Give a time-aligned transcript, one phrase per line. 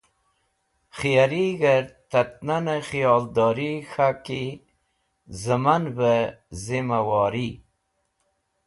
[0.97, 4.43] Khiyarig̃her Tat Nan e khiyoldori k̃haki
[5.41, 6.15] Zẽmanve
[6.63, 7.49] Zimawori